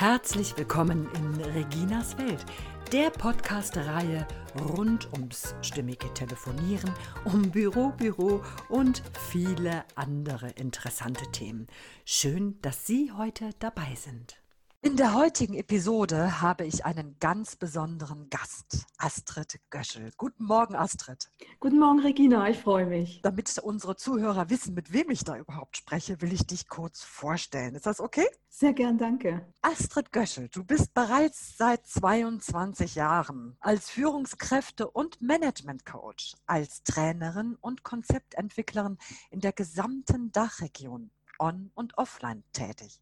[0.00, 2.42] Herzlich willkommen in Reginas Welt,
[2.90, 4.26] der Podcast-Reihe
[4.58, 6.90] rund ums stimmige Telefonieren,
[7.26, 11.66] um Büro, Büro und viele andere interessante Themen.
[12.06, 14.39] Schön, dass Sie heute dabei sind.
[14.82, 20.10] In der heutigen Episode habe ich einen ganz besonderen Gast, Astrid Göschel.
[20.16, 21.30] Guten Morgen, Astrid.
[21.58, 23.20] Guten Morgen, Regina, ich freue mich.
[23.20, 27.74] Damit unsere Zuhörer wissen, mit wem ich da überhaupt spreche, will ich dich kurz vorstellen.
[27.74, 28.26] Ist das okay?
[28.48, 29.46] Sehr gern, danke.
[29.60, 37.82] Astrid Göschel, du bist bereits seit 22 Jahren als Führungskräfte- und Management-Coach, als Trainerin und
[37.82, 38.96] Konzeptentwicklerin
[39.30, 42.98] in der gesamten Dachregion on- und offline tätig.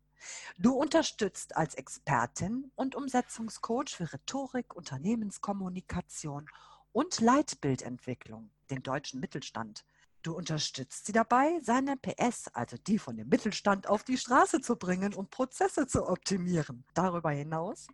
[0.59, 6.48] Du unterstützt als Expertin und Umsetzungscoach für Rhetorik, Unternehmenskommunikation
[6.92, 9.84] und Leitbildentwicklung den deutschen Mittelstand.
[10.23, 14.77] Du unterstützt sie dabei, seine PS, also die von dem Mittelstand, auf die Straße zu
[14.77, 16.85] bringen und Prozesse zu optimieren.
[16.92, 17.87] Darüber hinaus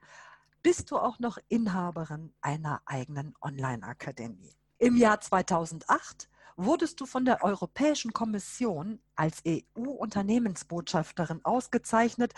[0.62, 4.56] bist du auch noch Inhaberin einer eigenen Online-Akademie.
[4.78, 12.34] Im Jahr 2008 wurdest du von der Europäischen Kommission als EU-Unternehmensbotschafterin ausgezeichnet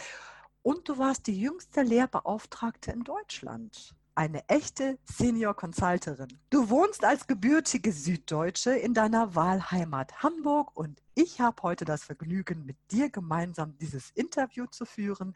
[0.62, 3.94] und du warst die jüngste Lehrbeauftragte in Deutschland.
[4.14, 6.40] Eine echte Senior Consulterin.
[6.48, 12.64] Du wohnst als gebürtige Süddeutsche in deiner Wahlheimat Hamburg und ich habe heute das Vergnügen,
[12.64, 15.34] mit dir gemeinsam dieses Interview zu führen.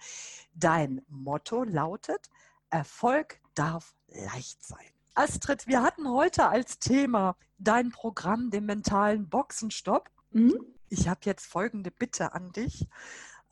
[0.55, 2.31] Dein Motto lautet,
[2.71, 5.00] Erfolg darf leicht sein.
[5.21, 10.09] Astrid, wir hatten heute als Thema dein Programm, den mentalen Boxenstopp.
[10.31, 10.59] Mhm.
[10.89, 12.89] Ich habe jetzt folgende Bitte an dich.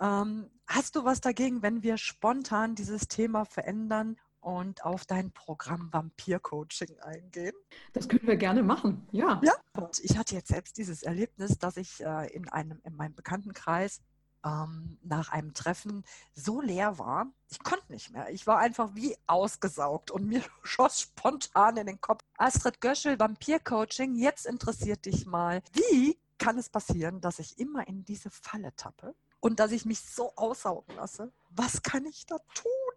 [0.00, 5.92] Ähm, hast du was dagegen, wenn wir spontan dieses Thema verändern und auf dein Programm
[5.92, 7.54] Vampir-Coaching eingehen?
[7.92, 9.38] Das können wir gerne machen, ja.
[9.44, 13.14] Ja, und ich hatte jetzt selbst dieses Erlebnis, dass ich äh, in, einem, in meinem
[13.14, 14.00] Bekanntenkreis
[14.44, 16.04] ähm, nach einem Treffen
[16.34, 18.30] so leer war, ich konnte nicht mehr.
[18.30, 22.22] Ich war einfach wie ausgesaugt und mir schoss spontan in den Kopf.
[22.36, 28.04] Astrid Göschel, Vampir-Coaching, jetzt interessiert dich mal, wie kann es passieren, dass ich immer in
[28.04, 31.32] diese Falle tappe und dass ich mich so aussaugen lasse?
[31.50, 32.87] Was kann ich da tun?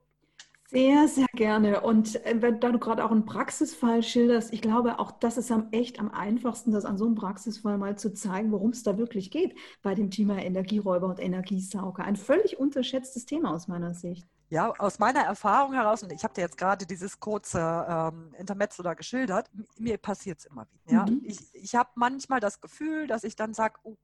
[0.71, 1.81] Sehr, sehr gerne.
[1.81, 5.51] Und äh, wenn, da du gerade auch einen Praxisfall schilderst, ich glaube, auch das ist
[5.51, 8.97] am echt am einfachsten, das an so einem Praxisfall mal zu zeigen, worum es da
[8.97, 12.05] wirklich geht bei dem Thema Energieräuber und Energiesauger.
[12.05, 14.25] Ein völlig unterschätztes Thema aus meiner Sicht.
[14.47, 18.81] Ja, aus meiner Erfahrung heraus, und ich habe dir jetzt gerade dieses kurze ähm, Intermezzo
[18.81, 20.93] da geschildert, mir passiert es immer wieder.
[20.93, 21.05] Ja?
[21.05, 21.21] Mhm.
[21.25, 23.97] Ich, ich habe manchmal das Gefühl, dass ich dann sage, oh,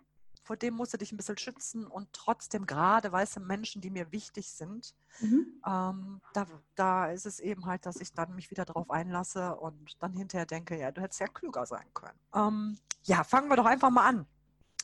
[0.48, 4.14] vor dem musst du dich ein bisschen schützen und trotzdem gerade weiße Menschen, die mir
[4.14, 5.62] wichtig sind, mhm.
[5.68, 10.02] ähm, da, da ist es eben halt, dass ich dann mich wieder drauf einlasse und
[10.02, 12.18] dann hinterher denke, ja, du hättest ja klüger sein können.
[12.34, 14.26] Ähm, ja, fangen wir doch einfach mal an.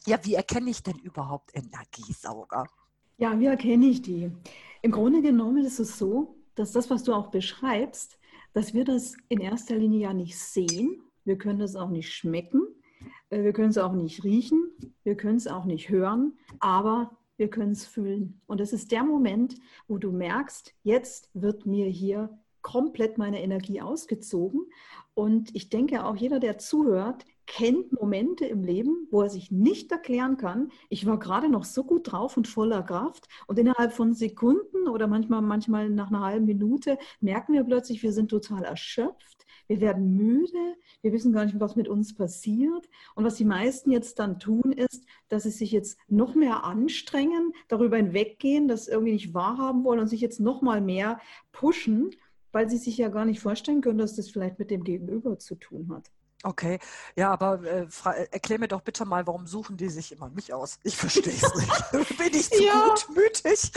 [0.05, 2.67] Ja, wie erkenne ich denn überhaupt Energiesauger?
[3.17, 4.29] Ja, wie erkenne ich die?
[4.81, 8.19] Im Grunde genommen ist es so, dass das, was du auch beschreibst,
[8.51, 11.01] dass wir das in erster Linie ja nicht sehen.
[11.23, 12.67] Wir können das auch nicht schmecken.
[13.29, 14.63] Äh, wir können es auch nicht riechen,
[15.03, 18.41] wir können es auch nicht hören, aber wir können es fühlen.
[18.45, 19.55] Und es ist der Moment,
[19.87, 24.61] wo du merkst, jetzt wird mir hier komplett meine Energie ausgezogen.
[25.13, 29.91] Und ich denke auch jeder, der zuhört, kennt Momente im Leben, wo er sich nicht
[29.91, 34.13] erklären kann, ich war gerade noch so gut drauf und voller Kraft und innerhalb von
[34.13, 39.42] Sekunden oder manchmal, manchmal nach einer halben Minute merken wir plötzlich, wir sind total erschöpft,
[39.67, 42.89] wir werden müde, wir wissen gar nicht, was mit uns passiert.
[43.15, 47.53] Und was die meisten jetzt dann tun, ist, dass sie sich jetzt noch mehr anstrengen,
[47.67, 51.19] darüber hinweggehen, das irgendwie nicht wahrhaben wollen und sich jetzt noch mal mehr
[51.51, 52.11] pushen,
[52.51, 55.55] weil sie sich ja gar nicht vorstellen können, dass das vielleicht mit dem Gegenüber zu
[55.55, 56.11] tun hat.
[56.45, 56.77] Okay,
[57.15, 57.87] ja, aber äh,
[58.31, 60.77] erklär mir doch bitte mal, warum suchen die sich immer mich aus?
[60.83, 61.55] Ich verstehe es
[61.91, 62.17] nicht.
[62.17, 62.89] Bin ich zu ja.
[62.89, 63.71] gutmütig?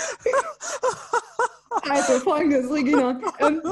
[1.88, 3.20] Also folgendes, Regina.
[3.38, 3.62] Ähm,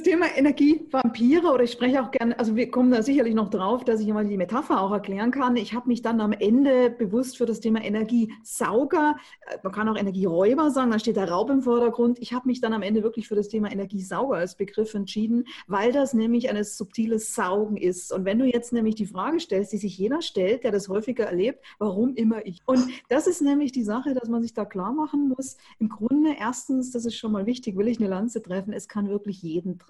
[0.00, 3.84] das Thema Energievampire, oder ich spreche auch gerne, also wir kommen da sicherlich noch drauf,
[3.84, 5.56] dass ich mal die Metapher auch erklären kann.
[5.56, 9.16] Ich habe mich dann am Ende bewusst für das Thema Energiesauger,
[9.46, 12.18] äh, man kann auch Energieräuber sagen, da steht der Raub im Vordergrund.
[12.18, 15.92] Ich habe mich dann am Ende wirklich für das Thema Energiesauger als Begriff entschieden, weil
[15.92, 18.10] das nämlich ein subtiles Saugen ist.
[18.10, 21.24] Und wenn du jetzt nämlich die Frage stellst, die sich jeder stellt, der das häufiger
[21.24, 22.62] erlebt, warum immer ich?
[22.64, 25.58] Und das ist nämlich die Sache, dass man sich da klar machen muss.
[25.78, 29.10] Im Grunde erstens, das ist schon mal wichtig, will ich eine Lanze treffen, es kann
[29.10, 29.89] wirklich jeden treffen.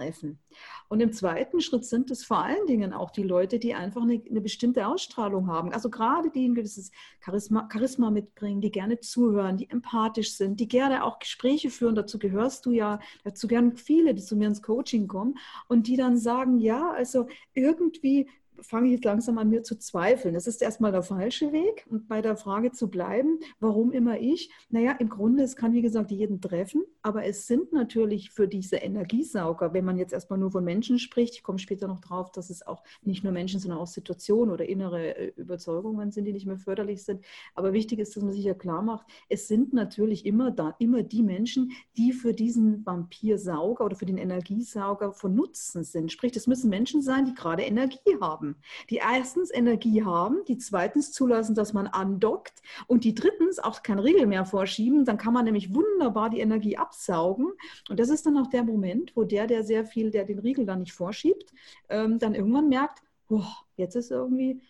[0.88, 4.22] Und im zweiten Schritt sind es vor allen Dingen auch die Leute, die einfach eine,
[4.28, 5.72] eine bestimmte Ausstrahlung haben.
[5.72, 6.90] Also gerade die ein gewisses
[7.24, 11.94] Charisma, Charisma mitbringen, die gerne zuhören, die empathisch sind, die gerne auch Gespräche führen.
[11.94, 15.38] Dazu gehörst du ja, dazu gern viele, die zu mir ins Coaching kommen
[15.68, 18.28] und die dann sagen, ja, also irgendwie
[18.62, 20.34] fange ich jetzt langsam an mir zu zweifeln.
[20.34, 21.86] Das ist erstmal der falsche Weg.
[21.88, 24.50] Und bei der Frage zu bleiben, warum immer ich?
[24.68, 28.76] Naja, im Grunde, es kann wie gesagt jeden treffen, aber es sind natürlich für diese
[28.76, 32.50] Energiesauger, wenn man jetzt erstmal nur von Menschen spricht, ich komme später noch drauf, dass
[32.50, 36.46] es auch nicht nur Menschen, sondern auch Situationen oder innere äh, Überzeugungen sind, die nicht
[36.46, 37.24] mehr förderlich sind.
[37.54, 41.02] Aber wichtig ist, dass man sich ja klar macht, es sind natürlich immer da, immer
[41.02, 46.12] die Menschen, die für diesen Vampirsauger oder für den Energiesauger von Nutzen sind.
[46.12, 48.49] Sprich, es müssen Menschen sein, die gerade Energie haben.
[48.90, 53.98] Die erstens Energie haben, die zweitens zulassen, dass man andockt und die drittens auch kein
[53.98, 55.04] Riegel mehr vorschieben.
[55.04, 57.52] Dann kann man nämlich wunderbar die Energie absaugen.
[57.88, 60.66] Und das ist dann auch der Moment, wo der, der sehr viel, der den Riegel
[60.66, 61.52] dann nicht vorschiebt,
[61.88, 63.44] ähm, dann irgendwann merkt, oh,
[63.76, 64.60] jetzt ist irgendwie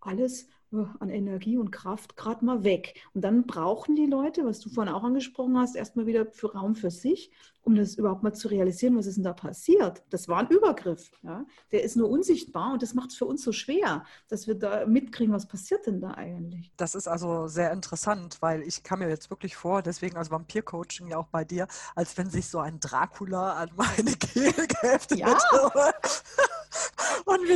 [0.00, 0.48] alles
[1.00, 3.00] an Energie und Kraft gerade mal weg.
[3.14, 6.74] Und dann brauchen die Leute, was du vorhin auch angesprochen hast, erstmal wieder für Raum
[6.74, 7.30] für sich,
[7.62, 10.04] um das überhaupt mal zu realisieren, was ist denn da passiert.
[10.10, 11.10] Das war ein Übergriff.
[11.22, 11.44] Ja?
[11.72, 14.86] Der ist nur unsichtbar und das macht es für uns so schwer, dass wir da
[14.86, 16.72] mitkriegen, was passiert denn da eigentlich.
[16.76, 21.08] Das ist also sehr interessant, weil ich kam mir jetzt wirklich vor, deswegen als Vampir-Coaching
[21.08, 25.26] ja auch bei dir, als wenn sich so ein Dracula an meine Kehle geheftet ja.
[25.34, 25.72] hätte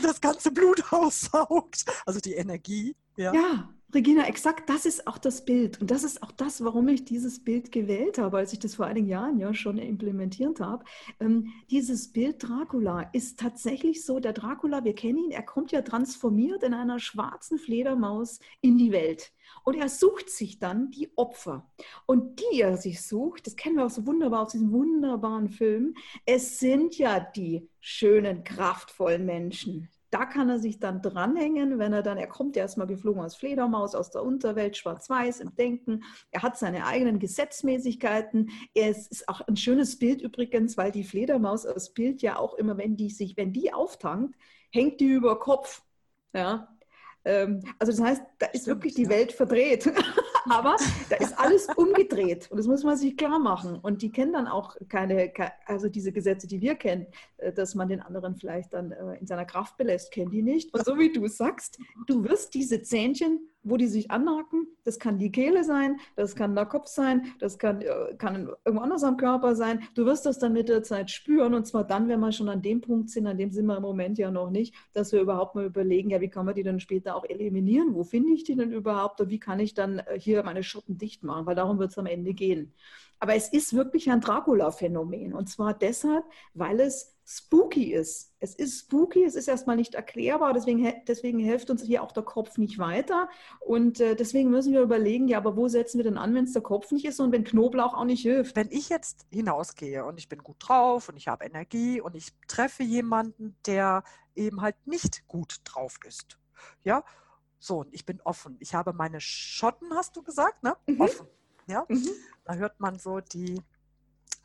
[0.00, 1.84] mir das ganze Blut aussaugt.
[2.06, 2.96] Also die Energie.
[3.16, 3.32] Ja.
[3.34, 5.80] ja, Regina, exakt das ist auch das Bild.
[5.80, 8.86] Und das ist auch das, warum ich dieses Bild gewählt habe, als ich das vor
[8.86, 10.84] einigen Jahren ja schon implementiert habe.
[11.18, 15.82] Ähm, dieses Bild Dracula ist tatsächlich so, der Dracula, wir kennen ihn, er kommt ja
[15.82, 19.32] transformiert in einer schwarzen Fledermaus in die Welt.
[19.64, 21.68] Und er sucht sich dann die Opfer.
[22.06, 25.94] Und die er sich sucht, das kennen wir auch so wunderbar aus diesem wunderbaren Film,
[26.26, 32.02] es sind ja die schönen, kraftvollen Menschen, da kann er sich dann dranhängen, wenn er
[32.02, 36.02] dann, er kommt erstmal geflogen aus Fledermaus, aus der Unterwelt, schwarz-weiß im Denken.
[36.30, 38.50] Er hat seine eigenen Gesetzmäßigkeiten.
[38.74, 42.76] Er ist, auch ein schönes Bild übrigens, weil die Fledermaus aus Bild ja auch immer,
[42.76, 44.34] wenn die sich, wenn die auftankt,
[44.70, 45.82] hängt die über Kopf.
[46.32, 46.76] Ja,
[47.24, 49.90] ähm, also das heißt, da ist wirklich die Welt verdreht.
[50.48, 50.76] Aber
[51.08, 53.78] da ist alles umgedreht und das muss man sich klar machen.
[53.80, 55.32] Und die kennen dann auch keine,
[55.66, 57.06] also diese Gesetze, die wir kennen,
[57.38, 60.72] äh, dass man den anderen vielleicht dann äh, in seiner Kraft belässt, kennen die nicht.
[60.74, 64.66] Und so wie du sagst, du wirst diese Zähnchen wo die sich anhaken.
[64.84, 68.82] Das kann die Kehle sein, das kann der Kopf sein, das kann, äh, kann irgendwo
[68.82, 69.82] anders am Körper sein.
[69.94, 72.62] Du wirst das dann mit der Zeit spüren und zwar dann, wenn wir schon an
[72.62, 75.54] dem Punkt sind, an dem sind wir im Moment ja noch nicht, dass wir überhaupt
[75.54, 77.94] mal überlegen, ja, wie kann man die dann später auch eliminieren?
[77.94, 80.98] Wo finde ich die denn überhaupt und wie kann ich dann äh, hier meine Schotten
[80.98, 81.46] dicht machen?
[81.46, 82.72] Weil darum wird es am Ende gehen.
[83.18, 86.24] Aber es ist wirklich ein Dracula-Phänomen und zwar deshalb,
[86.54, 88.32] weil es spooky ist.
[88.40, 92.24] Es ist spooky, es ist erstmal nicht erklärbar, deswegen, deswegen hilft uns hier auch der
[92.24, 93.28] Kopf nicht weiter.
[93.60, 96.54] Und äh, deswegen müssen wir überlegen, ja, aber wo setzen wir denn an, wenn es
[96.54, 98.56] der Kopf nicht ist und wenn Knoblauch auch nicht hilft?
[98.56, 102.32] Wenn ich jetzt hinausgehe und ich bin gut drauf und ich habe Energie und ich
[102.48, 104.02] treffe jemanden, der
[104.34, 106.36] eben halt nicht gut drauf ist.
[106.82, 107.04] Ja,
[107.60, 108.56] so, ich bin offen.
[108.58, 110.76] Ich habe meine Schotten, hast du gesagt, ne?
[110.86, 111.00] Mhm.
[111.00, 111.28] Offen.
[111.68, 112.08] Ja, mhm.
[112.44, 113.62] da hört man so die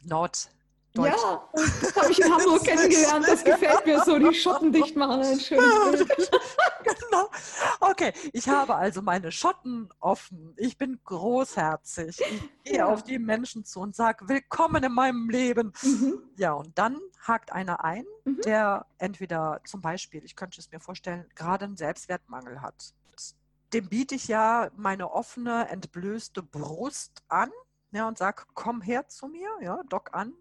[0.03, 0.51] Nord
[0.95, 1.21] Deutsch.
[1.21, 3.27] Ja, das habe ich in Hamburg kennengelernt.
[3.27, 5.21] Das gefällt mir so, die Schotten dicht machen.
[5.21, 6.31] Ein schönes Bild.
[6.83, 7.29] genau.
[7.81, 10.53] Okay, ich habe also meine Schotten offen.
[10.55, 12.19] Ich bin großherzig.
[12.19, 12.85] Ich gehe ja.
[12.85, 15.73] auf die Menschen zu und sage, willkommen in meinem Leben.
[15.83, 16.23] Mhm.
[16.37, 16.97] Ja, und dann
[17.27, 18.39] hakt einer ein, mhm.
[18.41, 22.93] der entweder zum Beispiel, ich könnte es mir vorstellen, gerade einen Selbstwertmangel hat.
[23.73, 27.51] Dem biete ich ja meine offene, entblößte Brust an
[27.91, 30.33] ja, und sage, komm her zu mir, ja, dock an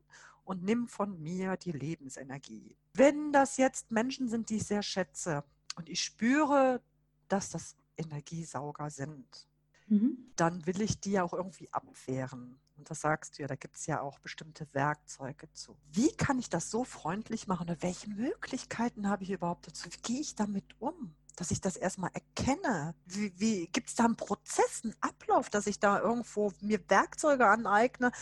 [0.45, 2.77] und nimm von mir die Lebensenergie.
[2.93, 5.45] Wenn das jetzt Menschen sind, die ich sehr schätze
[5.77, 6.81] und ich spüre,
[7.29, 9.49] dass das Energiesauger sind,
[9.89, 10.19] mhm.
[10.37, 12.59] dann will ich die ja auch irgendwie abwehren.
[12.77, 15.77] Und das sagst du ja, da gibt es ja auch bestimmte Werkzeuge zu.
[15.93, 19.89] Wie kann ich das so freundlich machen oder welche Möglichkeiten habe ich überhaupt dazu?
[19.91, 21.15] Wie gehe ich damit um?
[21.37, 22.95] Dass ich das erstmal erkenne.
[23.07, 27.47] Wie, wie gibt es da einen Prozess, einen Ablauf, dass ich da irgendwo mir Werkzeuge
[27.47, 28.13] aneigne,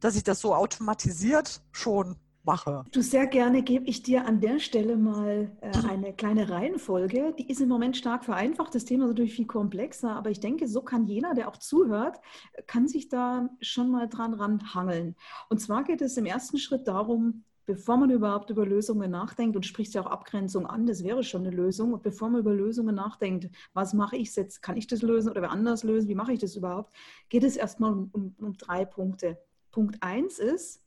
[0.00, 2.84] dass ich das so automatisiert schon mache?
[2.92, 7.34] Du sehr gerne gebe ich dir an der Stelle mal äh, eine kleine Reihenfolge.
[7.38, 8.74] Die ist im Moment stark vereinfacht.
[8.74, 12.18] Das Thema ist natürlich viel komplexer, aber ich denke, so kann jeder, der auch zuhört,
[12.66, 15.16] kann sich da schon mal dran ranhangeln.
[15.48, 19.66] Und zwar geht es im ersten Schritt darum, bevor man überhaupt über Lösungen nachdenkt und
[19.66, 21.92] spricht ja auch Abgrenzung an, das wäre schon eine Lösung.
[21.92, 25.42] Und bevor man über Lösungen nachdenkt, was mache ich jetzt, kann ich das lösen oder
[25.42, 26.92] wer anders lösen, wie mache ich das überhaupt,
[27.28, 29.38] geht es erstmal um, um, um drei Punkte.
[29.70, 30.82] Punkt eins ist,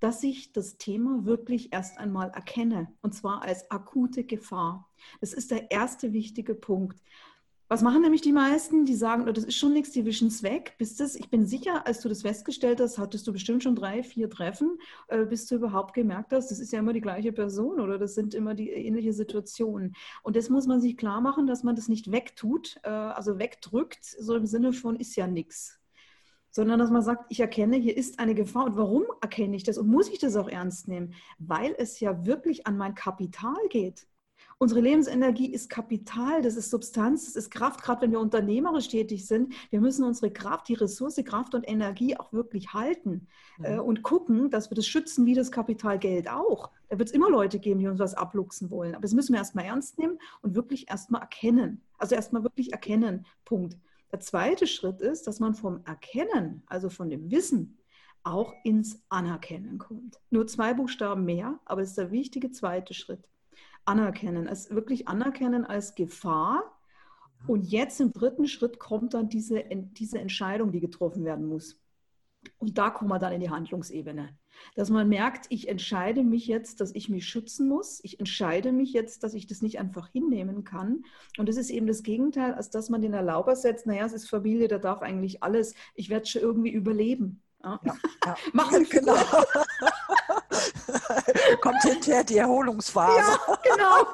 [0.00, 4.90] dass ich das Thema wirklich erst einmal erkenne und zwar als akute Gefahr.
[5.20, 7.00] Das ist der erste wichtige Punkt.
[7.68, 8.84] Was machen nämlich die meisten?
[8.84, 10.76] Die sagen, oh, das ist schon nichts, die wischen es weg.
[10.78, 14.04] Bist das, ich bin sicher, als du das festgestellt hast, hattest du bestimmt schon drei,
[14.04, 17.80] vier Treffen, äh, bis du überhaupt gemerkt hast, das ist ja immer die gleiche Person
[17.80, 19.96] oder das sind immer die ähnliche Situationen.
[20.22, 24.04] Und das muss man sich klar machen, dass man das nicht wegtut, äh, also wegdrückt,
[24.04, 25.80] so im Sinne von ist ja nichts.
[26.52, 28.66] Sondern dass man sagt, ich erkenne, hier ist eine Gefahr.
[28.66, 29.76] Und warum erkenne ich das?
[29.76, 31.14] Und muss ich das auch ernst nehmen?
[31.38, 34.06] Weil es ja wirklich an mein Kapital geht.
[34.58, 39.26] Unsere Lebensenergie ist Kapital, das ist Substanz, das ist Kraft, gerade wenn wir unternehmerisch tätig
[39.26, 39.52] sind.
[39.68, 43.28] Wir müssen unsere Kraft, die Ressource, Kraft und Energie auch wirklich halten
[43.62, 43.80] äh, mhm.
[43.80, 46.70] und gucken, dass wir das schützen wie das Kapital Geld auch.
[46.88, 48.94] Da wird es immer Leute geben, die uns was abluchsen wollen.
[48.94, 51.82] Aber das müssen wir erstmal ernst nehmen und wirklich erstmal erkennen.
[51.98, 53.26] Also erstmal wirklich erkennen.
[53.44, 53.76] Punkt.
[54.10, 57.76] Der zweite Schritt ist, dass man vom Erkennen, also von dem Wissen,
[58.22, 60.18] auch ins Anerkennen kommt.
[60.30, 63.28] Nur zwei Buchstaben mehr, aber es ist der wichtige zweite Schritt
[63.86, 66.72] anerkennen, es wirklich anerkennen als Gefahr.
[67.46, 71.80] Und jetzt im dritten Schritt kommt dann diese, diese Entscheidung, die getroffen werden muss.
[72.58, 74.36] Und da kommen wir dann in die Handlungsebene.
[74.74, 78.00] Dass man merkt, ich entscheide mich jetzt, dass ich mich schützen muss.
[78.02, 81.04] Ich entscheide mich jetzt, dass ich das nicht einfach hinnehmen kann.
[81.38, 84.30] Und das ist eben das Gegenteil, als dass man den Erlauber setzt, naja, es ist
[84.30, 85.74] Familie, da darf eigentlich alles.
[85.94, 87.42] Ich werde schon irgendwie überleben.
[87.62, 87.80] Ja.
[87.84, 88.36] Ja, ja.
[88.52, 89.16] Machen genau.
[91.60, 93.16] Kommt hinterher die Erholungsphase.
[93.18, 94.06] Ja, genau.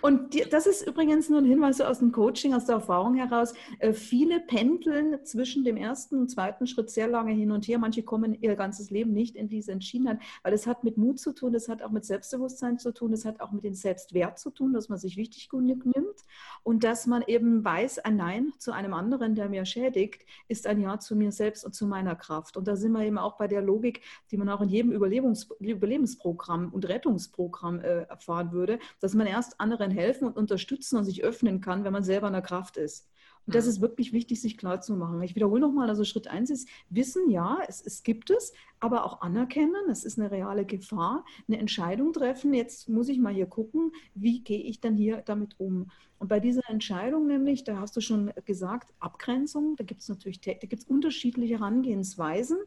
[0.00, 3.54] Und die, das ist übrigens nur ein Hinweis aus dem Coaching, aus der Erfahrung heraus.
[3.78, 7.78] Äh, viele pendeln zwischen dem ersten und zweiten Schritt sehr lange hin und her.
[7.78, 11.32] Manche kommen ihr ganzes Leben nicht in diese Entschiedenheit, weil es hat mit Mut zu
[11.32, 14.50] tun, es hat auch mit Selbstbewusstsein zu tun, es hat auch mit dem Selbstwert zu
[14.50, 16.24] tun, dass man sich wichtig genug nimmt
[16.62, 20.80] und dass man eben weiß, ein Nein zu einem anderen, der mir schädigt, ist ein
[20.80, 22.56] Ja zu mir selbst und zu meiner Kraft.
[22.56, 25.48] Und da sind wir eben auch bei der Logik, die man auch in jedem Überlebens
[25.60, 31.24] Überlebensprogramm und Rettungsprogramm äh, erfahren würde, dass man erst anderen helfen und unterstützen und sich
[31.24, 33.08] öffnen kann, wenn man selber in der Kraft ist.
[33.46, 33.70] Und das mhm.
[33.70, 35.20] ist wirklich wichtig, sich klar zu machen.
[35.22, 39.20] Ich wiederhole nochmal, also Schritt eins ist Wissen, ja, es, es gibt es, aber auch
[39.20, 42.54] anerkennen, es ist eine reale Gefahr, eine Entscheidung treffen.
[42.54, 45.90] Jetzt muss ich mal hier gucken, wie gehe ich dann hier damit um.
[46.18, 50.40] Und bei dieser Entscheidung nämlich, da hast du schon gesagt, Abgrenzung, da gibt es natürlich,
[50.40, 52.58] da gibt es unterschiedliche Herangehensweisen,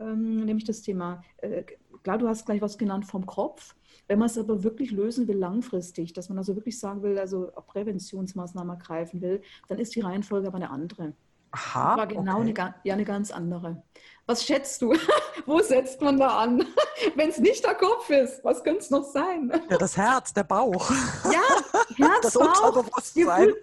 [0.00, 1.64] ähm, nämlich das Thema, äh,
[2.02, 3.74] klar, du hast gleich was genannt vom Kopf.
[4.06, 7.50] Wenn man es aber wirklich lösen will, langfristig, dass man also wirklich sagen will, also
[7.66, 11.14] Präventionsmaßnahmen ergreifen will, dann ist die Reihenfolge aber eine andere.
[11.54, 11.96] Aha.
[11.96, 12.54] War genau okay.
[12.58, 13.82] eine, ja, eine ganz andere.
[14.26, 14.92] Was schätzt du?
[15.46, 16.66] Wo setzt man da an?
[17.14, 19.52] Wenn es nicht der Kopf ist, was könnte es noch sein?
[19.70, 20.90] Ja, das Herz, der Bauch.
[21.24, 21.53] Ja,
[21.96, 22.84] Herz, das Bauch.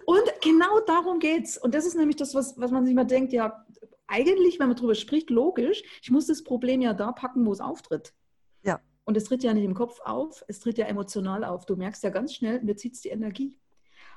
[0.06, 1.58] Und genau darum geht es.
[1.58, 3.64] Und das ist nämlich das, was, was man sich immer denkt, ja,
[4.06, 7.60] eigentlich, wenn man darüber spricht, logisch, ich muss das Problem ja da packen, wo es
[7.60, 8.12] auftritt.
[8.62, 8.80] Ja.
[9.04, 11.66] Und es tritt ja nicht im Kopf auf, es tritt ja emotional auf.
[11.66, 13.58] Du merkst ja ganz schnell, mir zieht es die Energie.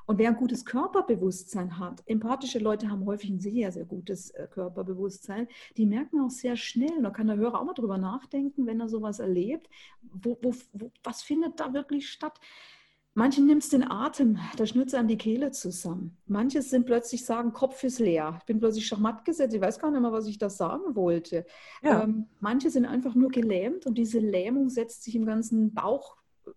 [0.06, 4.48] Und wer ein gutes Körperbewusstsein hat, empathische Leute haben häufig ein sehr, sehr gutes äh,
[4.52, 5.48] Körperbewusstsein,
[5.78, 8.88] die merken auch sehr schnell, da kann der Hörer auch mal drüber nachdenken, wenn er
[8.88, 9.68] sowas erlebt,
[10.02, 12.40] wo, wo, wo, was findet da wirklich statt?
[13.18, 16.18] Manche nimmt es den Atem, da schnürt an die Kehle zusammen.
[16.28, 18.36] Manche sind plötzlich sagen, Kopf ist leer.
[18.40, 21.46] Ich bin plötzlich schachmatt gesetzt, ich weiß gar nicht mehr, was ich da sagen wollte.
[21.82, 22.04] Ja.
[22.04, 26.52] Ähm, manche sind einfach nur gelähmt und diese Lähmung setzt sich im ganzen Bauch äh,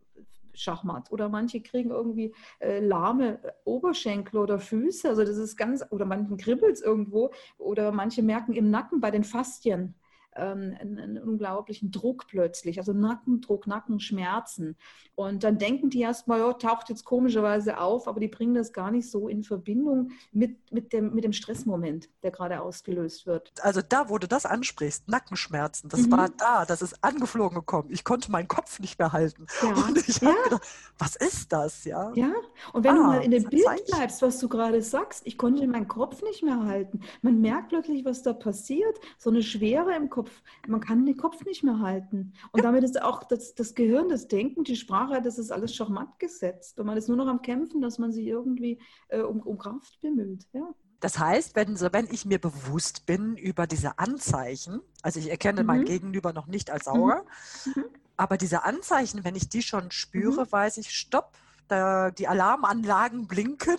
[0.52, 1.12] Schachmatt.
[1.12, 5.08] Oder manche kriegen irgendwie äh, lahme Oberschenkel oder Füße.
[5.08, 7.30] Also das ist ganz, oder manchen kribbelt es irgendwo.
[7.58, 9.94] Oder manche merken im Nacken bei den Faszien
[10.38, 14.76] ähm, einen, einen, unglaublichen Druck plötzlich, also Nackendruck, Nackenschmerzen.
[15.14, 18.90] Und dann denken die erstmal, oh, taucht jetzt komischerweise auf, aber die bringen das gar
[18.90, 23.52] nicht so in Verbindung mit, mit, dem, mit dem Stressmoment, der gerade ausgelöst wird.
[23.60, 26.12] Also da, wo du das ansprichst, Nackenschmerzen, das mhm.
[26.12, 27.88] war da, das ist angeflogen gekommen.
[27.90, 29.46] Ich konnte meinen Kopf nicht mehr halten.
[29.62, 29.68] Ja.
[29.70, 30.28] Und ich ja.
[30.28, 30.66] habe gedacht,
[30.98, 31.84] was ist das?
[31.84, 32.32] Ja, ja.
[32.72, 35.66] Und wenn ah, du mal in dem Bild bleibst, was du gerade sagst, ich konnte
[35.66, 37.00] meinen Kopf nicht mehr halten.
[37.22, 40.30] Man merkt plötzlich, was da passiert, so eine Schwere im Kopf.
[40.66, 42.32] Man kann den Kopf nicht mehr halten.
[42.52, 46.18] Und damit ist auch das, das Gehirn, das Denken, die Sprache, das ist alles schachmatt
[46.18, 46.78] gesetzt.
[46.78, 50.00] Und man ist nur noch am Kämpfen, dass man sich irgendwie äh, um, um Kraft
[50.00, 50.46] bemüht.
[50.52, 50.74] Ja.
[51.00, 55.60] Das heißt, wenn, so, wenn ich mir bewusst bin über diese Anzeichen, also ich erkenne
[55.60, 55.66] mhm.
[55.66, 57.22] mein Gegenüber noch nicht als Auge,
[57.64, 57.72] mhm.
[57.82, 57.84] mhm.
[58.16, 60.52] aber diese Anzeichen, wenn ich die schon spüre, mhm.
[60.52, 61.38] weiß ich, stopp,
[61.68, 63.78] da, die Alarmanlagen blinken.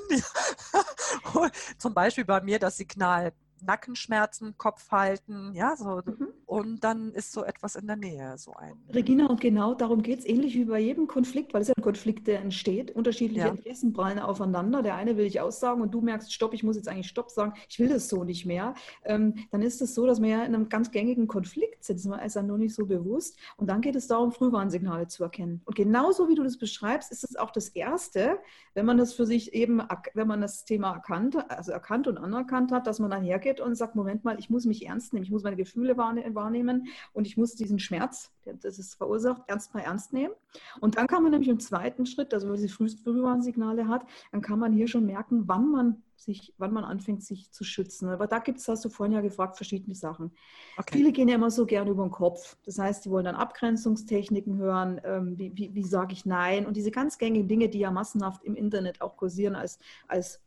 [1.77, 6.01] Zum Beispiel bei mir das Signal Nackenschmerzen, Kopf halten, ja, so.
[6.05, 6.27] Mhm.
[6.45, 8.73] Und dann ist so etwas in der Nähe, so ein.
[8.93, 11.83] Regina, und genau darum geht es, ähnlich wie bei jedem Konflikt, weil es ja ein
[11.83, 12.91] Konflikt, der entsteht.
[12.91, 13.51] Unterschiedliche ja.
[13.51, 14.81] Interessen prallen aufeinander.
[14.81, 17.53] Der eine will dich aussagen und du merkst, stopp, ich muss jetzt eigentlich Stopp sagen,
[17.69, 18.73] ich will das so nicht mehr.
[19.05, 22.19] Ähm, dann ist es so, dass wir ja in einem ganz gängigen Konflikt sitzen, man
[22.19, 23.37] ist ja nur nicht so bewusst.
[23.57, 25.61] Und dann geht es darum, Frühwarnsignale zu erkennen.
[25.65, 28.39] Und genauso wie du das beschreibst, ist es auch das Erste,
[28.73, 29.81] wenn man das für sich eben,
[30.13, 33.75] wenn man das Thema erkannt, also erkannt und anerkannt hat, dass man dann hergeht und
[33.75, 37.37] sagt, Moment mal, ich muss mich ernst nehmen, ich muss meine Gefühle wahrnehmen und ich
[37.37, 40.33] muss diesen Schmerz, der das ist verursacht, ernst mal ernst nehmen.
[40.79, 44.41] Und dann kann man nämlich im zweiten Schritt, also wenn man die Frühwarnsignale hat, dann
[44.41, 48.09] kann man hier schon merken, wann man sich, wann man anfängt, sich zu schützen.
[48.09, 50.31] Aber da gibt es, hast du vorhin ja gefragt, verschiedene Sachen.
[50.77, 50.97] Okay.
[50.97, 52.57] Viele gehen ja immer so gerne über den Kopf.
[52.65, 56.75] Das heißt, die wollen dann Abgrenzungstechniken hören, ähm, wie, wie, wie sage ich Nein und
[56.75, 60.41] diese ganz gängigen Dinge, die ja massenhaft im Internet auch kursieren als, als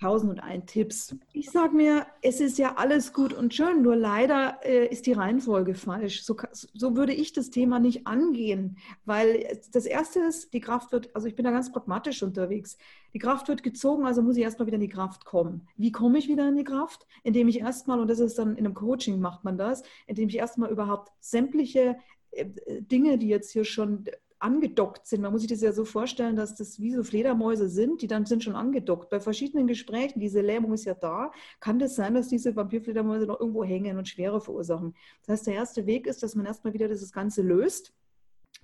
[0.00, 1.16] tausend und ein Tipps.
[1.32, 5.12] Ich sage mir, es ist ja alles gut und schön, nur leider äh, ist die
[5.12, 6.24] Reihenfolge falsch.
[6.24, 11.14] So, so, würde ich das Thema nicht angehen, weil das Erste ist, die Kraft wird,
[11.14, 12.76] also ich bin da ganz pragmatisch unterwegs.
[13.14, 15.68] Die Kraft wird gezogen, also muss ich erstmal wieder in die Kraft kommen.
[15.76, 17.06] Wie komme ich wieder in die Kraft?
[17.22, 20.36] Indem ich erstmal, und das ist dann in einem Coaching macht man das, indem ich
[20.36, 21.96] erstmal überhaupt sämtliche
[22.32, 22.46] äh,
[22.80, 24.04] Dinge, die jetzt hier schon
[24.44, 25.22] angedockt sind.
[25.22, 28.26] Man muss sich das ja so vorstellen, dass das wie so Fledermäuse sind, die dann
[28.26, 29.08] sind schon angedockt.
[29.08, 33.40] Bei verschiedenen Gesprächen, diese Lähmung ist ja da, kann das sein, dass diese Vampirfledermäuse noch
[33.40, 34.94] irgendwo hängen und Schwere verursachen.
[35.20, 37.94] Das heißt, der erste Weg ist, dass man erstmal wieder das Ganze löst,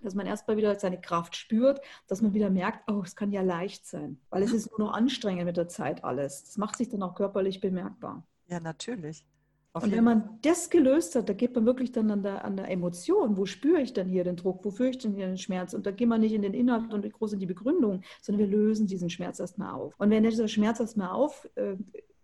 [0.03, 3.43] dass man erstmal wieder seine Kraft spürt, dass man wieder merkt, oh, es kann ja
[3.43, 6.45] leicht sein, weil es ist nur noch anstrengend mit der Zeit alles.
[6.45, 8.27] Das macht sich dann auch körperlich bemerkbar.
[8.49, 9.25] Ja, natürlich.
[9.73, 12.57] Auf und wenn man das gelöst hat, da geht man wirklich dann an der, an
[12.57, 13.37] der Emotion.
[13.37, 14.65] Wo spüre ich denn hier den Druck?
[14.65, 15.75] Wo führe ich denn hier den Schmerz?
[15.75, 18.59] Und da gehen wir nicht in den Inhalt und groß in die Begründung, sondern wir
[18.59, 19.95] lösen diesen Schmerz erstmal auf.
[19.99, 21.77] Und wenn dieser Schmerz erstmal auf, äh,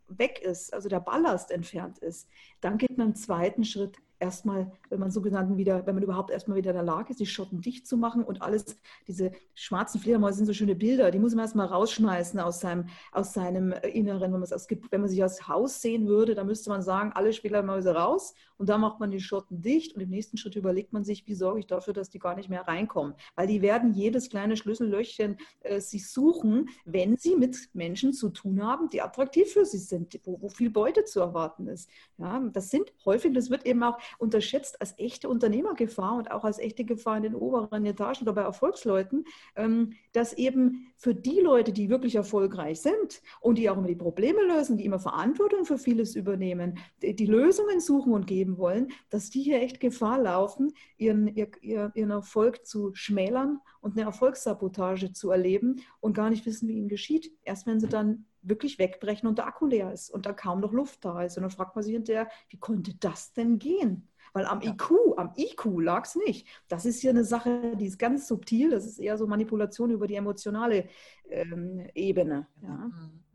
[0.09, 2.29] weg ist, also der Ballast entfernt ist,
[2.61, 6.57] dann geht man im zweiten Schritt erstmal, wenn man sogenannten wieder, wenn man überhaupt erstmal
[6.57, 10.39] wieder in der Lage ist, die Schotten dicht zu machen und alles, diese schwarzen Fledermäuse
[10.39, 14.33] sind so schöne Bilder, die muss man erstmal rausschmeißen aus seinem, aus seinem Inneren.
[14.33, 17.33] Wenn man, es wenn man sich als Haus sehen würde, dann müsste man sagen, alle
[17.33, 21.05] Fledermäuse raus und dann macht man die Schotten dicht und im nächsten Schritt überlegt man
[21.05, 23.15] sich, wie sorge ich dafür, dass die gar nicht mehr reinkommen.
[23.35, 28.63] Weil die werden jedes kleine Schlüssellöchchen äh, sich suchen, wenn sie mit Menschen zu tun
[28.63, 31.91] haben, die attraktiv für sie sind, wo, wo viel Beute zu erwarten ist.
[32.19, 36.59] Ja, das sind häufig, das wird eben auch unterschätzt als echte Unternehmergefahr und auch als
[36.59, 39.25] echte Gefahr in den oberen Etagen oder bei Erfolgsleuten,
[39.57, 43.95] ähm, dass eben für die Leute, die wirklich erfolgreich sind und die auch immer die
[43.95, 49.31] Probleme lösen, die immer Verantwortung für vieles übernehmen, die Lösungen suchen und geben wollen, dass
[49.31, 55.31] die hier echt Gefahr laufen, ihren, ihr, ihren Erfolg zu schmälern und eine Erfolgssabotage zu
[55.31, 57.33] erleben und gar nicht wissen, wie ihnen geschieht.
[57.45, 60.73] Erst wenn sie dann wirklich wegbrechen und der Akku leer ist und da kaum noch
[60.73, 61.37] Luft da ist.
[61.37, 64.09] Und dann fragt man sich hinterher, wie konnte das denn gehen?
[64.33, 64.61] Weil am.
[64.61, 66.47] IQ, am IQ lag es nicht.
[66.69, 68.71] Das ist hier eine Sache, die ist ganz subtil.
[68.71, 70.89] Das ist eher so Manipulation über die emotionale
[71.31, 72.47] ähm, Ebene.
[72.63, 72.69] Ja.
[72.69, 73.26] Mhm.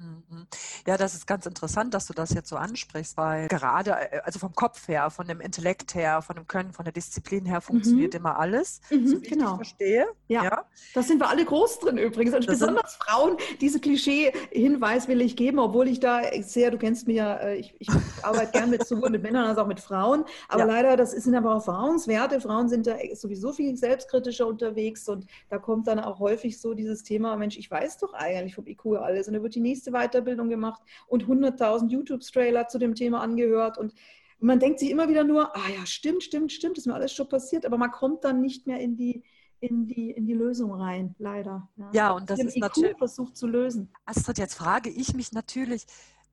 [0.88, 4.40] Ja, das ist ganz interessant, dass du das jetzt so ansprichst, weil gerade, äh, also
[4.40, 8.14] vom Kopf her, von dem Intellekt her, von dem Können, von der Disziplin her funktioniert
[8.14, 8.20] mhm.
[8.20, 9.52] immer alles, mhm, so wie genau.
[9.52, 10.08] ich verstehe.
[10.28, 10.44] Ja.
[10.44, 10.66] ja.
[10.94, 12.34] da sind wir alle groß drin übrigens.
[12.34, 17.08] Und das besonders Frauen, diese Klischee-Hinweis will ich geben, obwohl ich da sehr, du kennst
[17.08, 17.90] mich ja, äh, ich, ich
[18.24, 20.66] arbeite gern mit sowohl mit Männern als auch mit Frauen, aber ja.
[20.66, 22.42] leider, das sind aber Erfahrungswerte.
[22.42, 27.04] Frauen sind da sowieso viel selbstkritischer unterwegs und da kommt dann auch häufig so dieses
[27.04, 29.28] Thema, Mensch, ich weiß weiß doch eigentlich vom IQ alles.
[29.28, 33.78] Und dann wird die nächste Weiterbildung gemacht und 100.000 YouTube-Trailer zu dem Thema angehört.
[33.78, 33.94] Und
[34.40, 37.14] man denkt sich immer wieder nur, ah ja, stimmt, stimmt, stimmt, das ist mir alles
[37.14, 37.66] schon passiert.
[37.66, 39.24] Aber man kommt dann nicht mehr in die,
[39.60, 41.70] in die, in die Lösung rein, leider.
[41.76, 43.94] Ja, ja und das ist IQ natürlich versucht zu lösen.
[44.06, 45.86] Astrid, jetzt frage ich mich natürlich,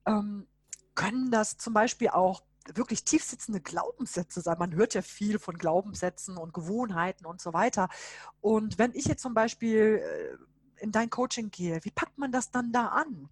[0.07, 0.47] ähm,
[0.95, 2.43] können das zum Beispiel auch
[2.75, 4.59] wirklich tiefsitzende Glaubenssätze sein.
[4.59, 7.89] Man hört ja viel von Glaubenssätzen und Gewohnheiten und so weiter.
[8.41, 12.51] Und wenn ich jetzt zum Beispiel äh, in dein Coaching gehe, wie packt man das
[12.51, 13.29] dann da an?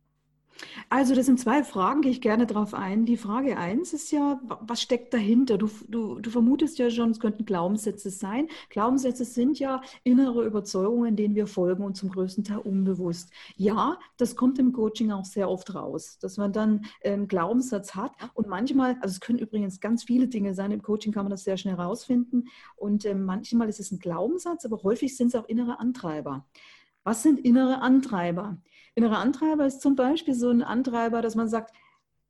[0.88, 3.06] Also das sind zwei Fragen, gehe ich gerne darauf ein.
[3.06, 5.58] Die Frage eins ist ja, was steckt dahinter?
[5.58, 8.48] Du, du, du vermutest ja schon, es könnten Glaubenssätze sein.
[8.70, 13.30] Glaubenssätze sind ja innere Überzeugungen, denen wir folgen und zum größten Teil unbewusst.
[13.56, 17.94] Ja, das kommt im Coaching auch sehr oft raus, dass man dann einen ähm, Glaubenssatz
[17.94, 21.30] hat und manchmal, also es können übrigens ganz viele Dinge sein, im Coaching kann man
[21.30, 25.34] das sehr schnell rausfinden und äh, manchmal ist es ein Glaubenssatz, aber häufig sind es
[25.34, 26.44] auch innere Antreiber.
[27.06, 28.58] Was sind innere Antreiber?
[28.96, 31.72] Innere Antreiber ist zum Beispiel so ein Antreiber, dass man sagt,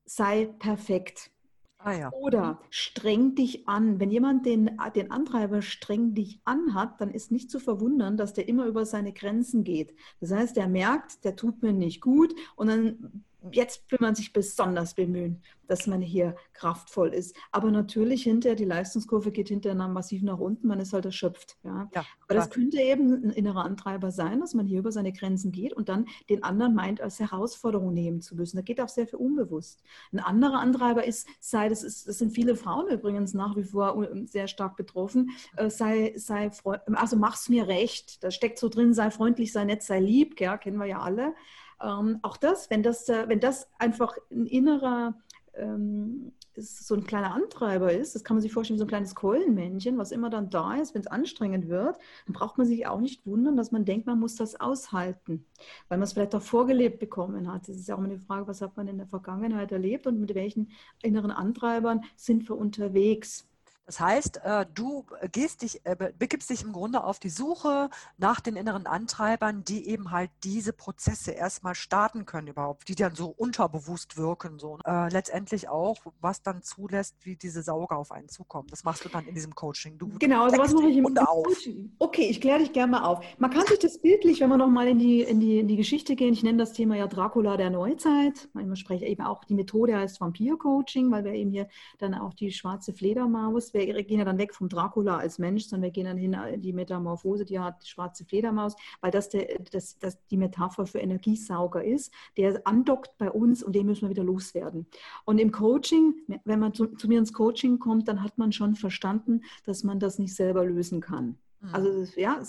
[0.05, 1.31] sei perfekt.
[1.79, 2.13] Ah, ja.
[2.13, 3.99] Oder streng dich an.
[4.01, 8.35] Wenn jemand den, den Antreiber streng dich an hat, dann ist nicht zu verwundern, dass
[8.35, 9.95] der immer über seine Grenzen geht.
[10.21, 14.33] Das heißt, der merkt, der tut mir nicht gut und dann jetzt will man sich
[14.33, 17.37] besonders bemühen, dass man hier kraftvoll ist.
[17.51, 21.57] Aber natürlich hinterher, die Leistungskurve geht hinterher massiv nach unten, man ist halt erschöpft.
[21.65, 21.89] Ja.
[21.95, 25.53] ja Aber das könnte eben ein innerer Antreiber sein, dass man hier über seine Grenzen
[25.53, 28.57] geht und dann den anderen meint, als Herausforderung nehmen zu müssen.
[28.57, 29.83] Da geht auch sehr viel unbewusst.
[30.13, 34.07] Ein anderer Antreiber ist, sei, das, ist, das sind viele Frauen übrigens nach wie vor
[34.25, 36.51] sehr stark betroffen, äh, sei, sei,
[36.95, 38.23] also mach's mir recht.
[38.23, 41.35] Da steckt so drin, sei freundlich, sei nett, sei lieb, ja, kennen wir ja alle.
[41.83, 45.15] Ähm, auch das, wenn das, äh, wenn das einfach ein innerer
[45.55, 49.15] ähm, so ein kleiner Antreiber ist, das kann man sich vorstellen wie so ein kleines
[49.15, 53.01] Keulenmännchen, was immer dann da ist, wenn es anstrengend wird, dann braucht man sich auch
[53.01, 55.45] nicht wundern, dass man denkt, man muss das aushalten,
[55.89, 57.69] weil man es vielleicht auch vorgelebt bekommen hat.
[57.69, 60.21] Das ist ja auch immer eine Frage, was hat man in der Vergangenheit erlebt und
[60.21, 60.71] mit welchen
[61.03, 63.47] inneren Antreibern sind wir unterwegs.
[63.87, 68.41] Das heißt, äh, du gehst dich, äh, begibst dich im Grunde auf die Suche nach
[68.41, 73.29] den inneren Antreibern, die eben halt diese Prozesse erstmal starten können überhaupt, die dann so
[73.29, 74.59] unterbewusst wirken.
[74.59, 74.79] So.
[74.85, 78.67] Äh, letztendlich auch, was dann zulässt, wie diese Sauger auf einen zukommen.
[78.71, 79.99] Das machst du dann in diesem Coaching.
[79.99, 81.93] Du genau, also was mache ich im, im Coaching?
[82.01, 83.25] Okay, ich kläre dich gerne mal auf.
[83.39, 86.17] Man kann sich das bildlich, wenn wir nochmal in die, in, die, in die Geschichte
[86.17, 88.49] gehen, ich nenne das Thema ja Dracula der Neuzeit.
[88.75, 91.69] Spreche ich eben auch, die Methode heißt Vampir-Coaching, weil wir eben hier
[91.99, 95.85] dann auch die schwarze Fledermaus wir gehen ja dann weg vom Dracula als Mensch, sondern
[95.85, 99.59] wir gehen dann hin in die Metamorphose, die hat die schwarze Fledermaus, weil das, der,
[99.71, 104.11] das, das die Metapher für Energiesauger ist, der andockt bei uns und den müssen wir
[104.11, 104.87] wieder loswerden.
[105.25, 108.75] Und im Coaching, wenn man zu, zu mir ins Coaching kommt, dann hat man schon
[108.75, 111.39] verstanden, dass man das nicht selber lösen kann.
[111.73, 112.07] Also mhm.
[112.17, 112.41] ja,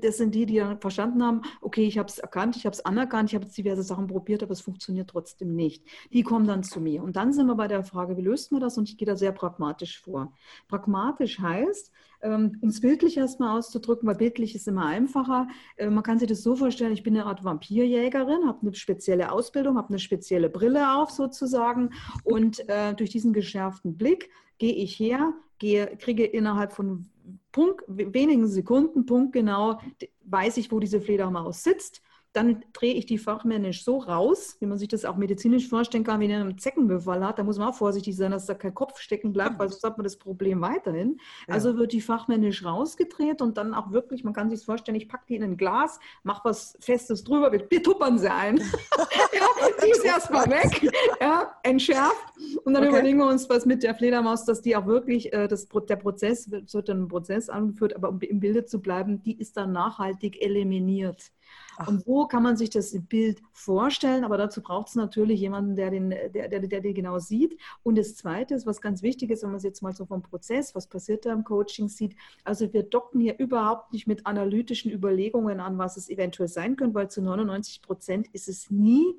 [0.00, 2.84] das sind die, die dann verstanden haben, okay, ich habe es erkannt, ich habe es
[2.84, 5.84] anerkannt, ich habe diverse Sachen probiert, aber es funktioniert trotzdem nicht.
[6.12, 7.02] Die kommen dann zu mir.
[7.02, 8.78] Und dann sind wir bei der Frage, wie löst man das?
[8.78, 10.32] Und ich gehe da sehr pragmatisch vor.
[10.68, 15.48] Pragmatisch heißt, ähm, um es bildlich erstmal auszudrücken, weil bildlich ist immer einfacher.
[15.76, 19.32] Äh, man kann sich das so vorstellen, ich bin eine Art Vampirjägerin, habe eine spezielle
[19.32, 21.90] Ausbildung, habe eine spezielle Brille auf sozusagen
[22.24, 27.08] und äh, durch diesen geschärften Blick gehe ich her, gehe, kriege innerhalb von
[27.52, 29.78] Punkt, wenigen Sekunden, punktgenau,
[30.24, 34.78] weiß ich, wo diese Fledermaus sitzt dann drehe ich die fachmännisch so raus, wie man
[34.78, 37.38] sich das auch medizinisch vorstellen kann, wie in einem Zeckenbefall hat.
[37.38, 39.98] Da muss man auch vorsichtig sein, dass da kein Kopf stecken bleibt, weil sonst hat
[39.98, 41.18] man das Problem weiterhin.
[41.46, 41.54] Ja.
[41.54, 45.24] Also wird die fachmännisch rausgedreht und dann auch wirklich, man kann sich vorstellen, ich packe
[45.28, 48.56] die in ein Glas, mache was Festes drüber, wir, wir tuppern sie ein.
[49.32, 49.46] ja,
[49.84, 50.90] die ist erstmal weg,
[51.20, 52.32] ja, entschärft.
[52.64, 52.92] Und dann okay.
[52.92, 56.50] überlegen wir uns, was mit der Fledermaus, dass die auch wirklich, äh, das, der Prozess,
[56.50, 61.30] wird ein Prozess angeführt, aber um im Bilde zu bleiben, die ist dann nachhaltig eliminiert.
[61.76, 61.88] Ach.
[61.88, 64.24] Und wo kann man sich das Bild vorstellen?
[64.24, 67.58] Aber dazu braucht es natürlich jemanden, der den, der, der, der den genau sieht.
[67.82, 70.22] Und das Zweite ist, was ganz wichtig ist, wenn man es jetzt mal so vom
[70.22, 72.16] Prozess, was passiert da im Coaching sieht.
[72.44, 76.94] Also wir docken hier überhaupt nicht mit analytischen Überlegungen an, was es eventuell sein könnte,
[76.94, 79.16] weil zu 99 Prozent ist es nie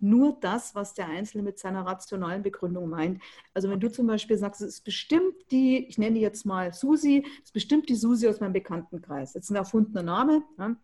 [0.00, 3.22] nur das, was der Einzelne mit seiner rationalen Begründung meint.
[3.54, 6.74] Also wenn du zum Beispiel sagst, es ist bestimmt die, ich nenne die jetzt mal
[6.74, 9.34] Susi, es ist bestimmt die Susi aus meinem Bekanntenkreis.
[9.34, 10.42] Jetzt ein erfundener Name.
[10.58, 10.68] Ja?
[10.68, 10.78] Mhm.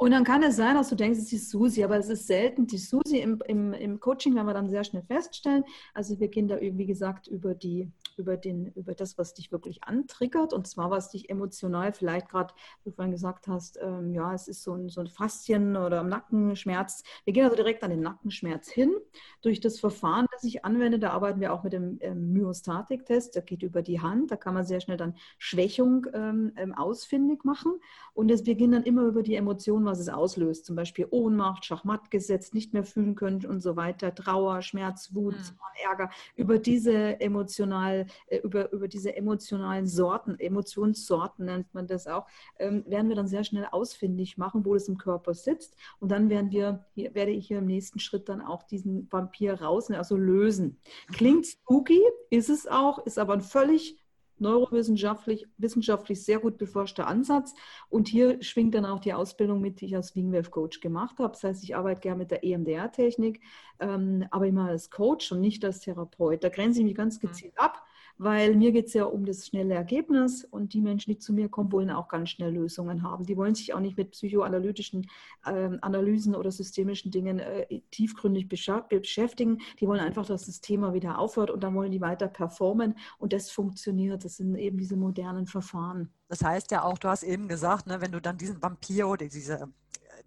[0.00, 2.66] Und dann kann es sein, dass du denkst, es ist Susi, aber es ist selten
[2.66, 3.18] die Susi.
[3.18, 5.62] Im, im, Im Coaching werden wir dann sehr schnell feststellen.
[5.92, 9.82] Also wir gehen da, wie gesagt, über, die, über, den, über das, was dich wirklich
[9.84, 14.32] antriggert und zwar, was dich emotional vielleicht gerade, wie du vorhin gesagt hast, ähm, ja,
[14.34, 17.02] es ist so ein, so ein Faszien oder Nackenschmerz.
[17.24, 18.94] Wir gehen also direkt an den Nackenschmerz hin.
[19.42, 23.34] Durch das Verfahren, das ich anwende, da arbeiten wir auch mit dem ähm, Myostatik-Test.
[23.34, 24.30] Der geht über die Hand.
[24.30, 27.80] Da kann man sehr schnell dann Schwächung ähm, ähm ausfindig machen.
[28.14, 30.66] Und wir gehen dann immer über die Emotionen, was es auslöst.
[30.66, 35.34] Zum Beispiel Ohnmacht, Schachmatt gesetzt, nicht mehr fühlen können und so weiter, Trauer, Schmerz, Wut,
[35.34, 35.60] mhm.
[35.82, 36.10] Ärger.
[36.36, 38.06] Über diese emotional,
[38.42, 42.26] über, über diese emotionalen Sorten, Emotionssorten nennt man das auch,
[42.58, 45.76] ähm, werden wir dann sehr schnell ausfindig machen, wo das im Körper sitzt.
[45.98, 49.60] Und dann werden wir, hier, werde ich hier im nächsten Schritt dann auch diesen Vampir
[49.60, 50.78] raus, also lösen.
[51.12, 54.00] Klingt spooky, ist es auch, ist aber ein völlig
[54.40, 57.54] neurowissenschaftlich wissenschaftlich sehr gut beforschter Ansatz.
[57.88, 61.32] Und hier schwingt dann auch die Ausbildung mit, die ich als Wingwave Coach gemacht habe.
[61.32, 63.40] Das heißt, ich arbeite gerne mit der EMDR-Technik,
[63.78, 66.42] ähm, aber immer als Coach und nicht als Therapeut.
[66.42, 67.84] Da grenze ich mich ganz gezielt ab
[68.20, 71.48] weil mir geht es ja um das schnelle Ergebnis und die Menschen, die zu mir
[71.48, 73.24] kommen, wollen auch ganz schnell Lösungen haben.
[73.24, 75.06] Die wollen sich auch nicht mit psychoanalytischen
[75.46, 79.62] äh, Analysen oder systemischen Dingen äh, tiefgründig beschäftigen.
[79.80, 83.32] Die wollen einfach, dass das Thema wieder aufhört und dann wollen die weiter performen und
[83.32, 84.22] das funktioniert.
[84.22, 86.12] Das sind eben diese modernen Verfahren.
[86.28, 89.28] Das heißt ja auch, du hast eben gesagt, ne, wenn du dann diesen Vampir oder
[89.28, 89.66] diese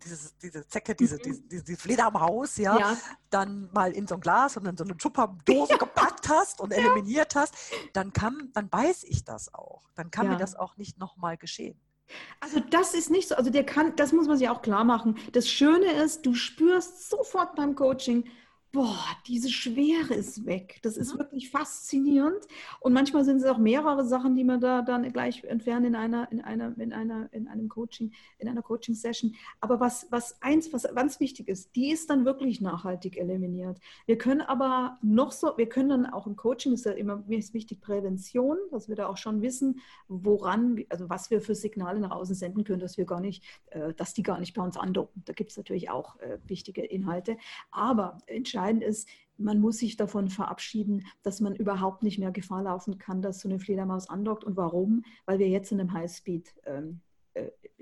[0.04, 1.22] dieses, diese Zecke, diese, mhm.
[1.24, 2.98] diese, diese Fledermaus, ja, ja,
[3.30, 7.36] dann mal in so ein Glas und in so eine Tupperdose gepackt hast und eliminiert
[7.36, 7.56] hast,
[7.94, 9.90] dann kann, dann weiß ich das auch.
[9.96, 10.34] Dann kann ja.
[10.34, 11.80] mir das auch nicht nochmal geschehen.
[12.40, 15.18] Also das ist nicht so, also der kann, das muss man sich auch klar machen.
[15.32, 18.30] Das Schöne ist, du spürst sofort beim Coaching,
[18.74, 20.80] boah, diese Schwere ist weg.
[20.82, 22.48] Das ist wirklich faszinierend.
[22.80, 26.30] Und manchmal sind es auch mehrere Sachen, die man da dann gleich entfernen in einer,
[26.32, 29.36] in einer, in einer, in einem Coaching, in einer Coaching-Session.
[29.62, 33.80] Aber was, was eins, was ganz wichtig ist, die ist dann wirklich nachhaltig eliminiert.
[34.08, 37.38] Wir können aber noch so, wir können dann auch im Coaching, ist ja immer mir
[37.38, 42.00] ist wichtig, Prävention, dass wir da auch schon wissen, woran, also was wir für Signale
[42.00, 44.78] nach außen senden können, dass wir gar nicht, äh, dass die gar nicht bei uns
[44.78, 45.22] andocken.
[45.26, 47.38] Da gibt es natürlich auch äh, wichtige Inhalte.
[47.70, 52.64] Aber entscheidend entscheidend ist, man muss sich davon verabschieden, dass man überhaupt nicht mehr Gefahr
[52.64, 54.44] laufen kann, dass so eine Fledermaus andockt.
[54.44, 55.04] Und warum?
[55.26, 56.54] Weil wir jetzt in einem Highspeed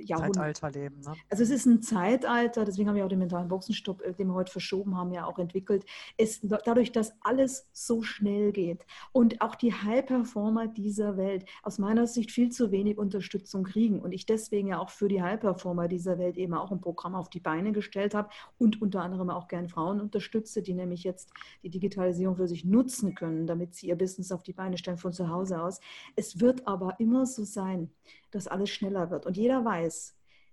[0.02, 1.02] äh, Zeitalter leben.
[1.02, 1.14] Ne?
[1.30, 4.34] Also es ist ein Zeitalter, deswegen haben wir auch den mentalen Boxenstopp, äh, den wir
[4.34, 5.86] heute verschoben haben, ja auch entwickelt.
[6.18, 12.08] Es, dadurch, dass alles so schnell geht und auch die High-Performer dieser Welt aus meiner
[12.08, 16.18] Sicht viel zu wenig Unterstützung kriegen und ich deswegen ja auch für die High-Performer dieser
[16.18, 19.70] Welt eben auch ein Programm auf die Beine gestellt habe und unter anderem auch gern
[19.70, 21.32] Frauen unterstütze, die nämlich jetzt
[21.64, 25.14] die Digitalisierung für sich nutzen können, damit sie ihr Business auf die Beine stellen von
[25.14, 25.80] zu Hause aus.
[26.16, 27.92] Es wird aber immer so sein,
[28.32, 29.26] dass alles schneller wird.
[29.26, 29.91] Und jeder weiß,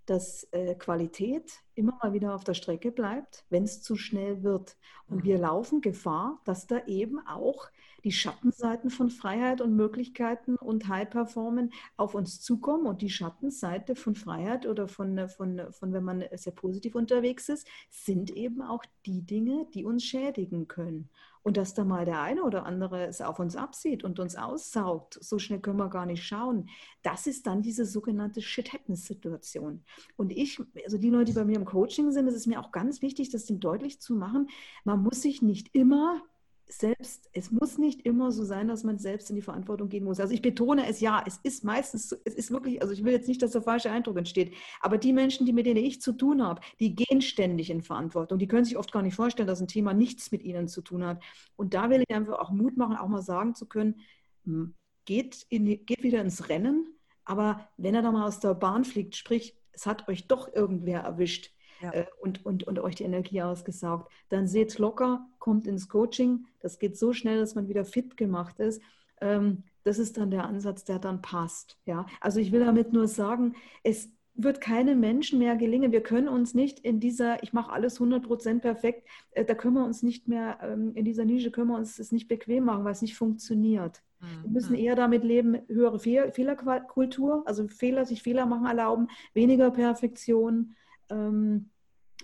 [0.08, 4.76] dass äh, Qualität immer mal wieder auf der Strecke bleibt, wenn es zu schnell wird.
[5.06, 5.42] Und wir mhm.
[5.42, 7.68] laufen Gefahr, dass da eben auch
[8.04, 12.86] die Schattenseiten von Freiheit und Möglichkeiten und High Performance auf uns zukommen.
[12.86, 17.68] Und die Schattenseite von Freiheit oder von, von, von, wenn man sehr positiv unterwegs ist,
[17.90, 21.10] sind eben auch die Dinge, die uns schädigen können.
[21.48, 25.18] Und dass da mal der eine oder andere es auf uns absieht und uns aussaugt,
[25.18, 26.68] so schnell können wir gar nicht schauen.
[27.00, 29.82] Das ist dann diese sogenannte Shit-Happens-Situation.
[30.18, 32.70] Und ich, also die Leute, die bei mir im Coaching sind, es ist mir auch
[32.70, 34.50] ganz wichtig, das denen deutlich zu machen,
[34.84, 36.20] man muss sich nicht immer
[36.68, 40.20] selbst, es muss nicht immer so sein, dass man selbst in die Verantwortung gehen muss.
[40.20, 43.28] Also ich betone es ja, es ist meistens, es ist wirklich, also ich will jetzt
[43.28, 46.42] nicht, dass der falsche Eindruck entsteht, aber die Menschen, die mit denen ich zu tun
[46.42, 48.38] habe, die gehen ständig in Verantwortung.
[48.38, 51.04] Die können sich oft gar nicht vorstellen, dass ein Thema nichts mit ihnen zu tun
[51.04, 51.22] hat.
[51.56, 54.00] Und da will ich einfach auch Mut machen, auch mal sagen zu können,
[54.44, 54.74] hm,
[55.06, 56.86] geht, in, geht wieder ins Rennen,
[57.24, 61.00] aber wenn er da mal aus der Bahn fliegt, sprich, es hat euch doch irgendwer
[61.00, 61.92] erwischt, ja.
[61.92, 64.10] äh, und, und, und euch die Energie ausgesaugt.
[64.28, 66.46] Dann seht locker, kommt ins Coaching.
[66.60, 68.82] Das geht so schnell, dass man wieder fit gemacht ist.
[69.20, 71.78] Ähm, das ist dann der Ansatz, der dann passt.
[71.86, 72.06] Ja?
[72.20, 75.90] Also ich will damit nur sagen, es wird keinem Menschen mehr gelingen.
[75.90, 79.84] Wir können uns nicht in dieser, ich mache alles 100% perfekt, äh, da können wir
[79.84, 82.92] uns nicht mehr, ähm, in dieser Nische können wir uns es nicht bequem machen, weil
[82.92, 84.00] es nicht funktioniert.
[84.20, 84.42] Mhm.
[84.44, 90.76] Wir müssen eher damit leben, höhere Fehlerkultur, also Fehler, sich Fehler machen erlauben, weniger Perfektion,
[91.10, 91.70] ähm,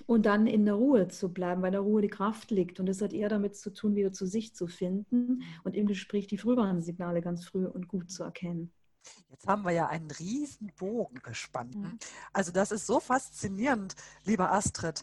[0.07, 2.81] und dann in der Ruhe zu bleiben, weil in der Ruhe die Kraft liegt.
[2.81, 6.27] Und das hat eher damit zu tun, wieder zu sich zu finden und im Gespräch
[6.27, 8.73] die Frühwarnsignale ganz früh und gut zu erkennen.
[9.31, 11.77] Jetzt haben wir ja einen riesen Bogen gespannt.
[11.77, 11.99] Mhm.
[12.33, 13.95] Also das ist so faszinierend,
[14.25, 15.03] lieber Astrid.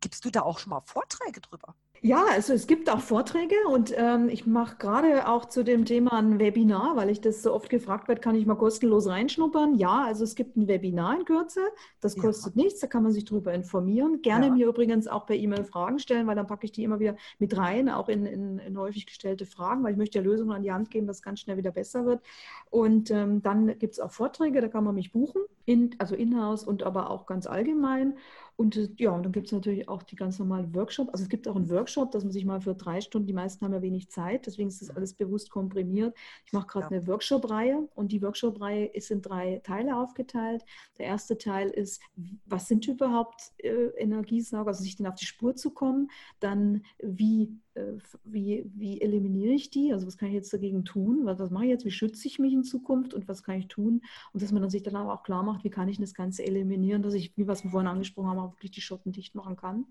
[0.00, 1.74] Gibst du da auch schon mal Vorträge drüber?
[2.02, 6.14] Ja, also es gibt auch Vorträge und ähm, ich mache gerade auch zu dem Thema
[6.14, 9.74] ein Webinar, weil ich das so oft gefragt werde, kann ich mal kostenlos reinschnuppern?
[9.74, 11.60] Ja, also es gibt ein Webinar in Kürze,
[12.00, 12.62] das kostet ja.
[12.62, 14.22] nichts, da kann man sich darüber informieren.
[14.22, 14.52] Gerne ja.
[14.52, 17.54] mir übrigens auch per E-Mail Fragen stellen, weil dann packe ich die immer wieder mit
[17.58, 20.72] rein, auch in, in, in, häufig gestellte Fragen, weil ich möchte ja Lösungen an die
[20.72, 22.22] Hand geben, dass es ganz schnell wieder besser wird.
[22.70, 26.64] Und ähm, dann gibt es auch Vorträge, da kann man mich buchen, in, also in-house
[26.64, 28.14] und aber auch ganz allgemein.
[28.60, 31.10] Und äh, ja, und dann gibt es natürlich auch die ganz normalen Workshops.
[31.14, 33.64] Also es gibt auch einen Workshop, dass man sich mal für drei Stunden, die meisten
[33.64, 36.16] haben ja wenig Zeit, deswegen ist das alles bewusst komprimiert.
[36.46, 37.00] Ich mache gerade ja.
[37.00, 40.64] eine Workshop-Reihe und die Workshop-Reihe ist in drei Teile aufgeteilt.
[40.98, 42.00] Der erste Teil ist,
[42.46, 46.10] was sind überhaupt äh, Energiesauger, also sich denen auf die Spur zu kommen.
[46.40, 49.92] Dann, wie äh, wie, wie eliminiere ich die?
[49.92, 51.20] Also was kann ich jetzt dagegen tun?
[51.24, 51.84] Was, was mache ich jetzt?
[51.84, 54.02] Wie schütze ich mich in Zukunft und was kann ich tun?
[54.32, 57.02] Und dass man dann sich dann auch klar macht, wie kann ich das Ganze eliminieren,
[57.02, 59.86] dass ich, wie was wir vorhin angesprochen haben, auch wirklich die Schotten dicht machen kann.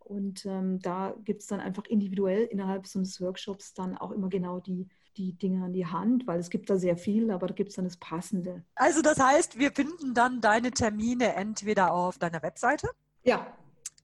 [0.00, 4.28] Und ähm, da gibt es dann einfach individuell innerhalb so eines Workshops dann auch immer
[4.28, 7.54] genau die, die Dinge an die Hand, weil es gibt da sehr viel, aber da
[7.54, 8.64] gibt es dann das Passende.
[8.74, 12.88] Also das heißt, wir finden dann deine Termine entweder auf deiner Webseite.
[13.22, 13.54] Ja.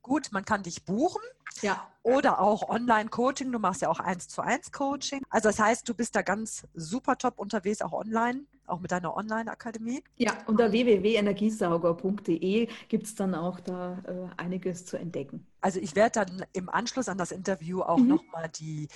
[0.02, 1.22] Gut, man kann dich buchen.
[1.62, 1.88] Ja.
[2.02, 3.50] Oder auch Online-Coaching.
[3.52, 5.22] Du machst ja auch eins zu eins Coaching.
[5.30, 9.16] Also das heißt, du bist da ganz super top unterwegs, auch online, auch mit deiner
[9.16, 10.02] Online-Akademie.
[10.16, 15.46] Ja, unter www.energiesauger.de gibt es dann auch da äh, einiges zu entdecken.
[15.60, 18.08] Also ich werde dann im Anschluss an das Interview auch mhm.
[18.08, 18.88] nochmal die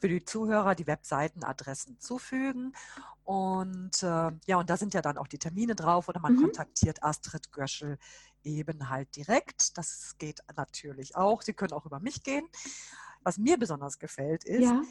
[0.00, 2.74] für die Zuhörer die Webseitenadressen zufügen.
[3.24, 6.42] Und äh, ja, und da sind ja dann auch die Termine drauf oder man mhm.
[6.42, 7.98] kontaktiert Astrid Göschel
[8.44, 9.78] eben halt direkt.
[9.78, 11.42] Das geht natürlich auch.
[11.42, 12.46] Sie können auch über mich gehen.
[13.24, 14.82] Was mir besonders gefällt ist, ja.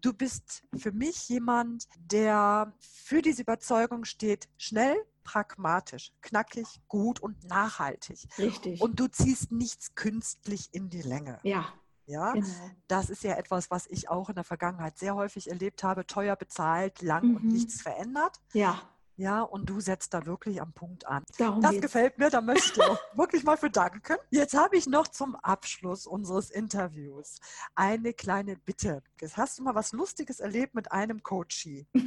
[0.00, 7.44] Du bist für mich jemand, der für diese Überzeugung steht, schnell, pragmatisch, knackig, gut und
[7.44, 8.26] nachhaltig.
[8.38, 8.80] Richtig.
[8.80, 11.38] Und du ziehst nichts künstlich in die Länge.
[11.42, 11.72] Ja.
[12.06, 12.46] Ja, genau.
[12.86, 16.06] das ist ja etwas, was ich auch in der Vergangenheit sehr häufig erlebt habe.
[16.06, 17.36] Teuer bezahlt, lang mhm.
[17.36, 18.40] und nichts verändert.
[18.54, 18.80] Ja.
[19.18, 21.24] Ja, und du setzt da wirklich am Punkt an.
[21.38, 21.82] Darum das geht's.
[21.82, 24.16] gefällt mir, da möchte ich dir auch wirklich mal für danken.
[24.30, 27.40] Jetzt habe ich noch zum Abschluss unseres Interviews
[27.74, 29.02] eine kleine Bitte.
[29.32, 31.86] Hast du mal was Lustiges erlebt mit einem Coachie?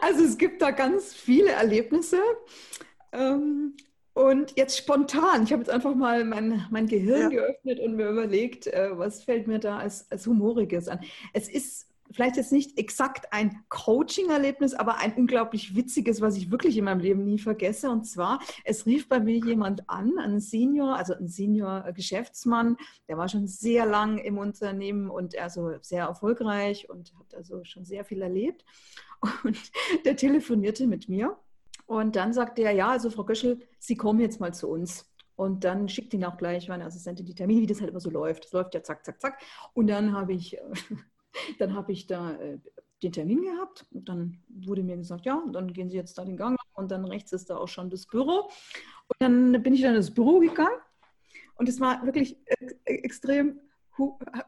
[0.00, 2.20] Also es gibt da ganz viele Erlebnisse.
[3.12, 3.76] Ähm,
[4.14, 7.28] und jetzt spontan, ich habe jetzt einfach mal mein, mein Gehirn ja.
[7.28, 11.00] geöffnet und mir überlegt, äh, was fällt mir da als, als Humoriges an.
[11.32, 16.76] Es ist vielleicht jetzt nicht exakt ein Coaching-Erlebnis, aber ein unglaublich witziges, was ich wirklich
[16.76, 17.90] in meinem Leben nie vergesse.
[17.90, 22.76] Und zwar, es rief bei mir jemand an, ein Senior, also ein Senior-Geschäftsmann,
[23.08, 27.84] der war schon sehr lang im Unternehmen und also sehr erfolgreich und hat also schon
[27.84, 28.64] sehr viel erlebt.
[29.44, 29.58] Und
[30.04, 31.36] der telefonierte mit mir.
[31.86, 35.08] Und dann sagte er, ja, also Frau Göschel, Sie kommen jetzt mal zu uns.
[35.34, 38.10] Und dann schickt ihn auch gleich meine Assistentin die Termine, wie das halt immer so
[38.10, 38.44] läuft.
[38.44, 39.42] Es läuft ja zack, zack, zack.
[39.74, 40.58] Und dann habe ich
[41.58, 42.58] Dann habe ich da äh,
[43.02, 46.36] den Termin gehabt und dann wurde mir gesagt, ja, dann gehen Sie jetzt da den
[46.36, 48.48] Gang und dann rechts ist da auch schon das Büro.
[49.08, 50.78] Und dann bin ich dann ins Büro gegangen
[51.56, 53.60] und es war wirklich äh, extrem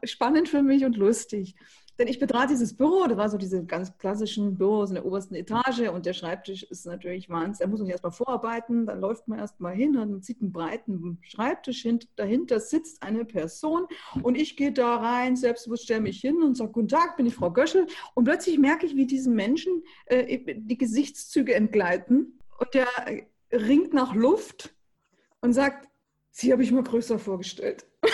[0.03, 1.55] spannend für mich und lustig.
[1.97, 5.33] Denn ich betrat dieses Büro, da war so diese ganz klassischen Büros in der obersten
[5.33, 7.65] Etage und der Schreibtisch ist natürlich Wahnsinn.
[7.65, 11.87] Da muss man erstmal vorarbeiten, dann läuft man erstmal hin und sieht einen breiten Schreibtisch.
[12.17, 13.87] Dahinter sitzt eine Person
[14.23, 17.35] und ich gehe da rein, selbstbewusst stelle mich hin und sage, guten Tag, bin ich
[17.35, 17.87] Frau Göschel.
[18.13, 22.87] Und plötzlich merke ich, wie diesen Menschen äh, die Gesichtszüge entgleiten und der
[23.53, 24.75] ringt nach Luft
[25.39, 25.87] und sagt,
[26.37, 27.85] Sie habe ich mir größer vorgestellt.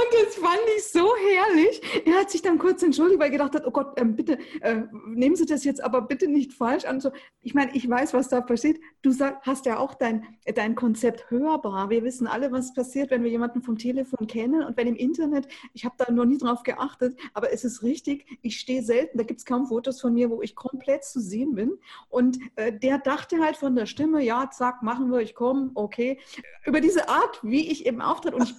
[0.00, 1.82] Und das fand ich so herrlich.
[2.06, 4.82] Er hat sich dann kurz entschuldigt, weil er gedacht hat, oh Gott, ähm, bitte äh,
[5.06, 7.00] nehmen Sie das jetzt aber bitte nicht falsch an.
[7.00, 7.10] So,
[7.42, 8.78] ich meine, ich weiß, was da passiert.
[9.02, 11.90] Du sag, hast ja auch dein, dein Konzept hörbar.
[11.90, 15.48] Wir wissen alle, was passiert, wenn wir jemanden vom Telefon kennen und wenn im Internet,
[15.74, 19.24] ich habe da noch nie drauf geachtet, aber es ist richtig, ich stehe selten, da
[19.24, 21.72] gibt es kaum Fotos von mir, wo ich komplett zu sehen bin.
[22.08, 26.18] Und äh, der dachte halt von der Stimme, ja, zack, machen wir, ich komme, okay.
[26.64, 28.56] Über diese Art, wie ich eben auftritt und ich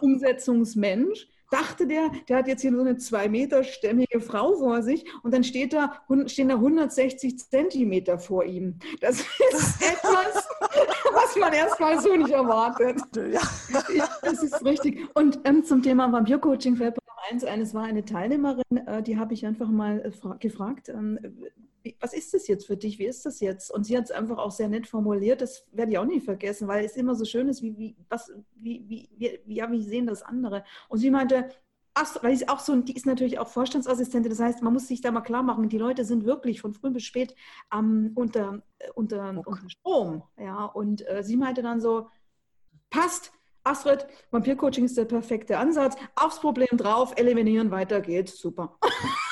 [0.00, 0.18] bin
[0.66, 5.04] Umsetzungsmensch, dachte der, der hat jetzt hier so eine zwei Meter stämmige Frau vor sich
[5.22, 8.78] und dann steht da, stehen da 160 Zentimeter vor ihm.
[9.00, 9.26] Das ist
[9.80, 10.48] etwas,
[11.12, 13.00] was man erstmal so nicht erwartet.
[13.14, 13.40] Ja.
[14.22, 15.08] Das ist richtig.
[15.14, 19.18] Und ähm, zum Thema Vampir-Coaching fällt mir eins ein, es war eine Teilnehmerin, äh, die
[19.18, 21.18] habe ich einfach mal äh, gefragt, ähm,
[22.00, 22.98] was ist das jetzt für dich?
[22.98, 23.70] Wie ist das jetzt?
[23.70, 25.40] Und sie hat es einfach auch sehr nett formuliert.
[25.40, 28.32] Das werde ich auch nie vergessen, weil es immer so schön ist, wie, wie, was,
[28.54, 30.64] wie, wie, wie, ja, wie sehen das andere?
[30.88, 31.50] Und sie meinte,
[31.94, 34.30] ach, weil sie auch so, die ist natürlich auch Vorstandsassistentin.
[34.30, 36.90] Das heißt, man muss sich da mal klar machen, die Leute sind wirklich von früh
[36.90, 37.34] bis spät
[37.72, 39.42] ähm, unter, äh, unter, okay.
[39.46, 40.22] unter Strom.
[40.38, 42.08] Ja, und äh, sie meinte dann so,
[42.90, 43.32] passt,
[43.64, 45.96] Astrid, Vampircoaching ist der perfekte Ansatz.
[46.14, 48.38] Aufs Problem drauf, eliminieren, weiter geht's.
[48.38, 48.78] Super.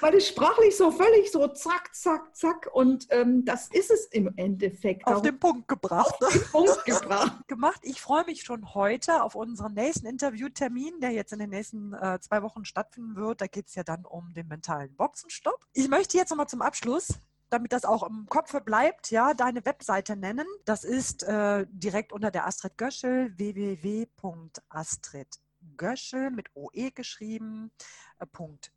[0.00, 4.32] weil es sprachlich so völlig so zack, zack, zack und ähm, das ist es im
[4.36, 5.06] Endeffekt.
[5.06, 6.22] Auf den Punkt gebracht.
[6.22, 7.48] Auf den Punkt gebracht.
[7.48, 7.80] gemacht.
[7.82, 12.18] Ich freue mich schon heute auf unseren nächsten Interviewtermin, der jetzt in den nächsten äh,
[12.20, 13.40] zwei Wochen stattfinden wird.
[13.40, 15.64] Da geht es ja dann um den mentalen Boxenstopp.
[15.72, 17.18] Ich möchte jetzt nochmal zum Abschluss
[17.50, 20.46] damit das auch im Kopf bleibt, ja, deine Webseite nennen.
[20.64, 27.70] Das ist äh, direkt unter der Astrid Göschel, www.astridgöschel mit OE geschrieben,
[28.18, 28.26] äh,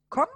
[0.09, 0.27] .com.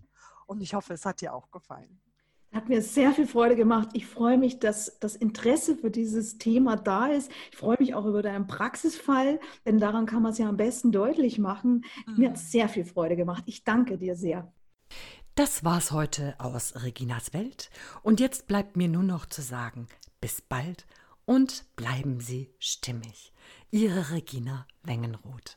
[0.46, 2.00] Und ich hoffe, es hat dir auch gefallen.
[2.52, 3.90] Hat mir sehr viel Freude gemacht.
[3.92, 7.30] Ich freue mich, dass das Interesse für dieses Thema da ist.
[7.52, 10.90] Ich freue mich auch über deinen Praxisfall, denn daran kann man es ja am besten
[10.90, 11.84] deutlich machen.
[12.06, 12.14] Mhm.
[12.16, 13.44] Mir hat es sehr viel Freude gemacht.
[13.46, 14.52] Ich danke dir sehr.
[15.36, 17.70] Das war's heute aus Reginas Welt.
[18.02, 19.86] Und jetzt bleibt mir nur noch zu sagen,
[20.20, 20.86] bis bald
[21.24, 23.32] und bleiben Sie stimmig.
[23.70, 25.56] Ihre Regina Wengenroth.